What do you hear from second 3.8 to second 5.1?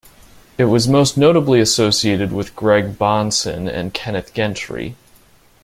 Kenneth Gentry.